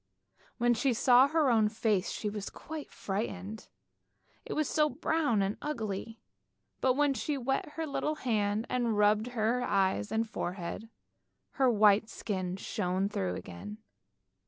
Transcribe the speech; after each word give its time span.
When 0.57 0.73
she 0.73 0.95
saw 0.95 1.27
her 1.27 1.51
own 1.51 1.69
face 1.69 2.09
she 2.09 2.27
was 2.27 2.49
quite 2.49 2.89
frightened, 2.89 3.67
it 4.47 4.53
was 4.53 4.67
so 4.67 4.89
brown 4.89 5.43
and 5.43 5.57
ugly, 5.61 6.17
but 6.79 6.95
when 6.95 7.13
she 7.13 7.37
wet 7.37 7.73
her 7.73 7.85
little 7.85 8.15
hand 8.15 8.65
and 8.67 8.97
rubbed 8.97 9.27
her 9.37 9.61
eyes 9.61 10.11
and 10.11 10.27
forehead, 10.27 10.89
her 11.51 11.69
white 11.69 12.09
skin 12.09 12.55
shone 12.55 13.09
through 13.09 13.35
again. 13.35 13.77